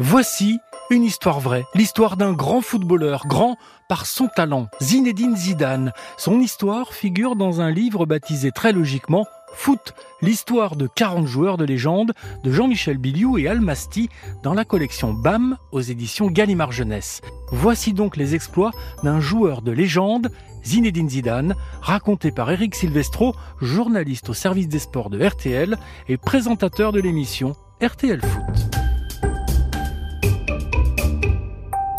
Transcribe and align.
Voici 0.00 0.60
une 0.90 1.02
histoire 1.02 1.40
vraie, 1.40 1.64
l'histoire 1.74 2.16
d'un 2.16 2.32
grand 2.32 2.60
footballeur, 2.60 3.26
grand 3.26 3.56
par 3.88 4.06
son 4.06 4.28
talent, 4.28 4.68
Zinedine 4.80 5.36
Zidane. 5.36 5.92
Son 6.16 6.38
histoire 6.38 6.92
figure 6.92 7.34
dans 7.34 7.60
un 7.60 7.72
livre 7.72 8.06
baptisé 8.06 8.52
très 8.52 8.72
logiquement 8.72 9.26
Foot, 9.54 9.94
l'histoire 10.22 10.76
de 10.76 10.86
40 10.86 11.26
joueurs 11.26 11.56
de 11.56 11.64
légende 11.64 12.12
de 12.44 12.52
Jean-Michel 12.52 12.96
Biliou 12.96 13.38
et 13.38 13.48
Almasti 13.48 14.08
dans 14.44 14.54
la 14.54 14.64
collection 14.64 15.12
BAM 15.12 15.56
aux 15.72 15.80
éditions 15.80 16.28
Gallimard 16.28 16.70
Jeunesse. 16.70 17.20
Voici 17.50 17.92
donc 17.92 18.16
les 18.16 18.36
exploits 18.36 18.70
d'un 19.02 19.18
joueur 19.18 19.62
de 19.62 19.72
légende, 19.72 20.30
Zinedine 20.64 21.10
Zidane, 21.10 21.56
raconté 21.80 22.30
par 22.30 22.52
Eric 22.52 22.76
Silvestro, 22.76 23.34
journaliste 23.60 24.28
au 24.28 24.34
service 24.34 24.68
des 24.68 24.78
sports 24.78 25.10
de 25.10 25.20
RTL 25.20 25.76
et 26.08 26.18
présentateur 26.18 26.92
de 26.92 27.00
l'émission 27.00 27.56
RTL 27.82 28.20
Foot. 28.20 28.77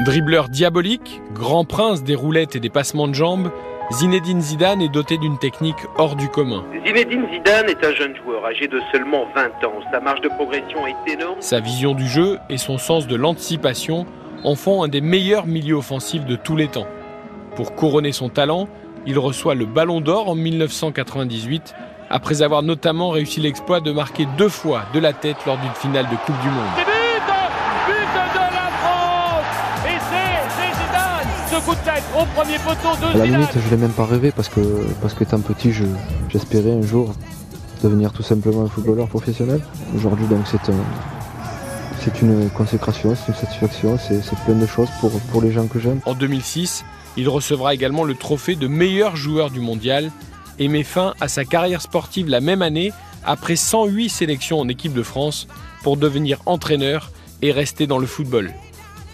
Dribbleur 0.01 0.47
diabolique, 0.47 1.21
grand 1.33 1.65
prince 1.65 2.05
des 2.05 2.15
roulettes 2.15 2.55
et 2.55 2.61
des 2.61 2.69
passements 2.69 3.09
de 3.09 3.13
jambes, 3.13 3.51
Zinedine 3.91 4.39
Zidane 4.39 4.81
est 4.81 4.87
doté 4.87 5.17
d'une 5.17 5.37
technique 5.37 5.75
hors 5.97 6.15
du 6.15 6.29
commun. 6.29 6.63
Zinedine 6.85 7.25
Zidane 7.33 7.67
est 7.67 7.83
un 7.83 7.93
jeune 7.93 8.15
joueur 8.15 8.45
âgé 8.45 8.69
de 8.69 8.79
seulement 8.93 9.25
20 9.35 9.67
ans. 9.67 9.73
Sa 9.91 9.99
marge 9.99 10.21
de 10.21 10.29
progression 10.29 10.87
est 10.87 11.11
énorme. 11.11 11.41
Sa 11.41 11.59
vision 11.59 11.95
du 11.95 12.07
jeu 12.07 12.37
et 12.49 12.57
son 12.57 12.77
sens 12.77 13.07
de 13.07 13.15
l'anticipation 13.17 14.05
en 14.45 14.55
font 14.55 14.83
un 14.83 14.87
des 14.87 15.01
meilleurs 15.01 15.47
milieux 15.47 15.75
offensifs 15.75 16.25
de 16.25 16.37
tous 16.37 16.55
les 16.55 16.69
temps. 16.69 16.87
Pour 17.57 17.75
couronner 17.75 18.13
son 18.13 18.29
talent, 18.29 18.69
il 19.05 19.19
reçoit 19.19 19.53
le 19.53 19.65
Ballon 19.65 19.99
d'Or 19.99 20.29
en 20.29 20.35
1998, 20.35 21.75
après 22.09 22.41
avoir 22.41 22.63
notamment 22.63 23.09
réussi 23.09 23.41
l'exploit 23.41 23.81
de 23.81 23.91
marquer 23.91 24.27
deux 24.37 24.49
fois 24.49 24.83
de 24.93 24.99
la 24.99 25.11
tête 25.11 25.45
lors 25.45 25.57
d'une 25.57 25.73
finale 25.73 26.05
de 26.05 26.15
Coupe 26.15 26.39
du 26.39 26.47
Monde. 26.47 26.85
Coup 31.61 31.75
de 31.75 31.79
tête 31.79 32.03
au 32.15 32.25
premier 32.35 32.57
poteau 32.59 32.95
de 33.01 33.15
À 33.15 33.17
la 33.17 33.25
limite, 33.25 33.49
je 33.53 33.69
l'ai 33.69 33.77
même 33.77 33.91
pas 33.91 34.05
rêvé 34.05 34.31
parce 34.31 34.49
que, 34.49 34.59
parce 35.01 35.13
que 35.13 35.23
étant 35.23 35.39
petit, 35.39 35.71
je, 35.71 35.85
j'espérais 36.29 36.71
un 36.71 36.81
jour 36.81 37.13
devenir 37.83 38.11
tout 38.11 38.23
simplement 38.23 38.63
un 38.63 38.67
footballeur 38.67 39.07
professionnel. 39.07 39.61
Aujourd'hui, 39.95 40.27
donc, 40.27 40.41
c'est 40.45 40.71
un, 40.71 40.77
c'est 41.99 42.21
une 42.21 42.49
consécration, 42.49 43.15
c'est 43.15 43.31
une 43.31 43.37
satisfaction, 43.37 43.97
c'est, 43.97 44.21
c'est 44.21 44.37
plein 44.39 44.55
de 44.55 44.65
choses 44.65 44.89
pour, 44.99 45.11
pour 45.31 45.41
les 45.41 45.51
gens 45.51 45.67
que 45.67 45.79
j'aime. 45.79 45.99
En 46.05 46.13
2006, 46.13 46.85
il 47.17 47.27
recevra 47.29 47.73
également 47.73 48.03
le 48.03 48.15
trophée 48.15 48.55
de 48.55 48.67
meilleur 48.67 49.15
joueur 49.15 49.49
du 49.49 49.59
mondial 49.59 50.11
et 50.59 50.67
met 50.67 50.83
fin 50.83 51.13
à 51.19 51.27
sa 51.27 51.45
carrière 51.45 51.81
sportive 51.81 52.29
la 52.29 52.41
même 52.41 52.61
année 52.61 52.91
après 53.25 53.55
108 53.55 54.09
sélections 54.09 54.59
en 54.59 54.67
équipe 54.67 54.93
de 54.93 55.03
France 55.03 55.47
pour 55.83 55.97
devenir 55.97 56.39
entraîneur 56.45 57.11
et 57.41 57.51
rester 57.51 57.87
dans 57.87 57.97
le 57.97 58.07
football. 58.07 58.53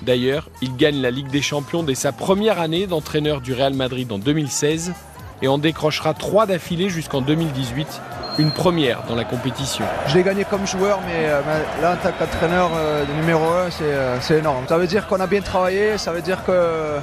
D'ailleurs, 0.01 0.49
il 0.61 0.75
gagne 0.75 1.01
la 1.01 1.11
Ligue 1.11 1.29
des 1.29 1.41
Champions 1.41 1.83
dès 1.83 1.95
sa 1.95 2.11
première 2.11 2.59
année 2.59 2.87
d'entraîneur 2.87 3.41
du 3.41 3.53
Real 3.53 3.73
Madrid 3.73 4.11
en 4.11 4.17
2016 4.19 4.93
et 5.41 5.47
en 5.47 5.57
décrochera 5.57 6.13
trois 6.13 6.45
d'affilée 6.45 6.89
jusqu'en 6.89 7.21
2018, 7.21 8.01
une 8.37 8.51
première 8.51 9.03
dans 9.07 9.15
la 9.15 9.23
compétition. 9.23 9.85
Je 10.07 10.15
l'ai 10.15 10.23
gagné 10.23 10.45
comme 10.45 10.67
joueur, 10.67 10.99
mais 11.05 11.25
euh, 11.25 11.41
là 11.81 11.93
en 11.93 11.95
tant 11.95 12.11
qu'entraîneur 12.17 12.71
euh, 12.75 13.03
numéro 13.19 13.43
1, 13.43 13.69
euh, 13.81 14.17
c'est 14.21 14.39
énorme. 14.39 14.65
Ça 14.67 14.77
veut 14.77 14.87
dire 14.87 15.07
qu'on 15.07 15.19
a 15.19 15.27
bien 15.27 15.41
travaillé, 15.41 15.97
ça 15.97 16.11
veut 16.11 16.21
dire 16.21 16.43
que, 16.45 16.97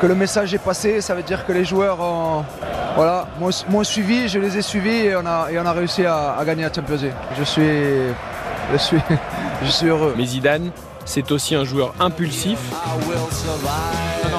que 0.00 0.06
le 0.06 0.14
message 0.14 0.54
est 0.54 0.58
passé, 0.58 1.00
ça 1.00 1.14
veut 1.14 1.22
dire 1.22 1.46
que 1.46 1.52
les 1.52 1.64
joueurs 1.64 2.00
ont, 2.00 2.44
voilà, 2.96 3.28
m'ont 3.38 3.84
suivi, 3.84 4.28
je 4.28 4.38
les 4.38 4.56
ai 4.56 4.62
suivis 4.62 5.06
et 5.06 5.16
on 5.16 5.26
a, 5.26 5.48
et 5.50 5.58
on 5.58 5.66
a 5.66 5.72
réussi 5.72 6.04
à, 6.06 6.36
gagner 6.44 6.64
à 6.64 6.72
Champions 6.72 6.96
League. 6.96 7.12
Je 7.38 7.44
suis, 7.44 7.62
je, 8.72 8.78
suis, 8.78 8.98
je 9.64 9.70
suis 9.70 9.86
heureux. 9.86 10.14
Mais 10.16 10.24
Zidane, 10.24 10.70
c'est 11.10 11.32
aussi 11.32 11.56
un 11.56 11.64
joueur 11.64 11.92
impulsif. 11.98 12.60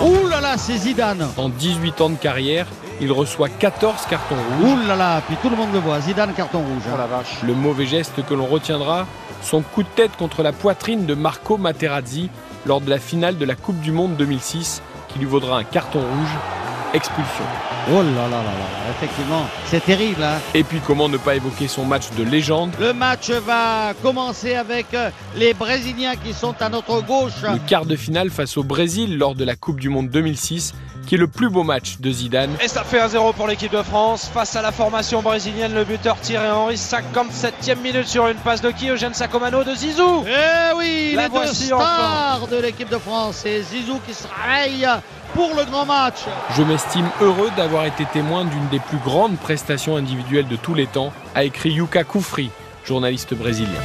Ouh 0.05 0.27
là 0.29 0.39
là, 0.39 0.57
c'est 0.57 0.77
Zidane 0.77 1.27
En 1.35 1.49
18 1.49 1.99
ans 1.99 2.09
de 2.09 2.15
carrière, 2.15 2.65
il 3.01 3.11
reçoit 3.11 3.49
14 3.49 4.05
cartons 4.09 4.35
rouges. 4.35 4.71
Ouh 4.71 4.87
là 4.87 4.95
là, 4.95 5.21
puis 5.27 5.35
tout 5.41 5.49
le 5.49 5.57
monde 5.57 5.73
le 5.73 5.79
voit, 5.79 5.99
Zidane 5.99 6.33
carton 6.33 6.59
rouge. 6.59 6.83
Hein. 6.87 6.93
Oh 6.93 6.97
la 6.97 7.07
vache. 7.07 7.43
Le 7.43 7.53
mauvais 7.53 7.85
geste 7.85 8.25
que 8.25 8.33
l'on 8.33 8.45
retiendra, 8.45 9.05
son 9.41 9.61
coup 9.61 9.83
de 9.83 9.89
tête 9.97 10.15
contre 10.15 10.43
la 10.43 10.53
poitrine 10.53 11.05
de 11.05 11.13
Marco 11.13 11.57
Materazzi 11.57 12.29
lors 12.65 12.79
de 12.79 12.89
la 12.89 12.99
finale 12.99 13.37
de 13.37 13.43
la 13.43 13.55
Coupe 13.55 13.81
du 13.81 13.91
Monde 13.91 14.15
2006, 14.15 14.81
qui 15.09 15.19
lui 15.19 15.25
vaudra 15.25 15.57
un 15.57 15.65
carton 15.65 15.99
rouge 15.99 16.60
expulsion. 16.93 17.45
Oh 17.89 18.01
là 18.01 18.01
là 18.01 18.29
là 18.29 18.43
là, 18.43 18.91
effectivement, 18.91 19.45
c'est 19.65 19.83
terrible. 19.83 20.23
Hein 20.23 20.39
Et 20.53 20.63
puis 20.63 20.79
comment 20.85 21.09
ne 21.09 21.17
pas 21.17 21.35
évoquer 21.35 21.67
son 21.67 21.85
match 21.85 22.09
de 22.17 22.23
légende? 22.23 22.71
Le 22.79 22.93
match 22.93 23.29
va 23.29 23.93
commencer 24.01 24.55
avec 24.55 24.93
euh, 24.93 25.09
les 25.35 25.53
Brésiliens 25.53 26.15
qui 26.15 26.33
sont 26.33 26.55
à 26.59 26.69
notre 26.69 27.01
gauche. 27.01 27.41
Le 27.43 27.59
quart 27.67 27.85
de 27.85 27.95
finale 27.95 28.29
face 28.29 28.57
au 28.57 28.63
Brésil 28.63 29.17
lors 29.17 29.35
de 29.35 29.43
la 29.43 29.55
Coupe 29.55 29.79
du 29.79 29.89
Monde 29.89 30.09
2006 30.09 30.73
qui 31.11 31.15
est 31.15 31.17
le 31.17 31.27
plus 31.27 31.49
beau 31.49 31.63
match 31.63 31.97
de 31.99 32.09
Zidane. 32.09 32.55
Et 32.63 32.69
ça 32.69 32.85
fait 32.85 32.97
1-0 32.97 33.33
pour 33.33 33.45
l'équipe 33.45 33.73
de 33.73 33.83
France 33.83 34.31
face 34.33 34.55
à 34.55 34.61
la 34.61 34.71
formation 34.71 35.21
brésilienne. 35.21 35.73
Le 35.73 35.83
buteur 35.83 36.17
Thierry 36.21 36.49
Henry, 36.49 36.75
57e 36.75 37.81
minute 37.83 38.07
sur 38.07 38.29
une 38.29 38.37
passe 38.37 38.61
de 38.61 38.71
qui 38.71 38.87
Eugène 38.87 39.13
Sacomano 39.13 39.65
de 39.65 39.75
Zizou. 39.75 40.23
Eh 40.25 40.73
oui, 40.77 41.11
la 41.13 41.23
les 41.23 41.29
deux 41.29 41.47
stars 41.47 42.47
de 42.49 42.61
l'équipe 42.61 42.87
de 42.87 42.97
France. 42.97 43.45
Et 43.45 43.61
Zizou 43.61 43.99
qui 44.07 44.13
se 44.13 44.23
réveille 44.25 44.87
pour 45.33 45.53
le 45.53 45.65
grand 45.65 45.85
match. 45.85 46.19
Je 46.55 46.63
m'estime 46.63 47.09
heureux 47.19 47.51
d'avoir 47.57 47.83
été 47.83 48.05
témoin 48.05 48.45
d'une 48.45 48.69
des 48.69 48.79
plus 48.79 48.99
grandes 48.99 49.35
prestations 49.37 49.97
individuelles 49.97 50.47
de 50.47 50.55
tous 50.55 50.75
les 50.75 50.87
temps, 50.87 51.11
a 51.35 51.43
écrit 51.43 51.71
Yuka 51.71 52.05
Koufri, 52.05 52.51
journaliste 52.85 53.33
brésilien. 53.33 53.81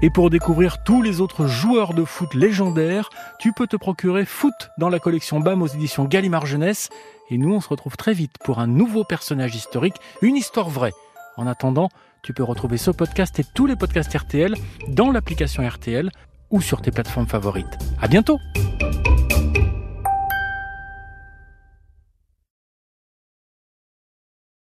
Et 0.00 0.10
pour 0.10 0.30
découvrir 0.30 0.84
tous 0.84 1.02
les 1.02 1.20
autres 1.20 1.46
joueurs 1.46 1.92
de 1.92 2.04
foot 2.04 2.32
légendaires, 2.34 3.10
tu 3.40 3.52
peux 3.52 3.66
te 3.66 3.76
procurer 3.76 4.24
Foot 4.24 4.54
dans 4.78 4.88
la 4.88 5.00
collection 5.00 5.40
BAM 5.40 5.60
aux 5.60 5.66
éditions 5.66 6.04
Gallimard 6.04 6.46
Jeunesse. 6.46 6.88
Et 7.30 7.38
nous, 7.38 7.52
on 7.52 7.60
se 7.60 7.68
retrouve 7.68 7.96
très 7.96 8.12
vite 8.12 8.34
pour 8.44 8.60
un 8.60 8.68
nouveau 8.68 9.02
personnage 9.02 9.56
historique, 9.56 9.96
une 10.22 10.36
histoire 10.36 10.68
vraie. 10.68 10.92
En 11.36 11.48
attendant, 11.48 11.88
tu 12.22 12.32
peux 12.32 12.44
retrouver 12.44 12.76
ce 12.76 12.92
podcast 12.92 13.40
et 13.40 13.44
tous 13.54 13.66
les 13.66 13.74
podcasts 13.74 14.16
RTL 14.16 14.54
dans 14.86 15.10
l'application 15.10 15.68
RTL 15.68 16.10
ou 16.50 16.60
sur 16.60 16.80
tes 16.80 16.92
plateformes 16.92 17.26
favorites. 17.26 17.78
À 18.00 18.06
bientôt! 18.06 18.38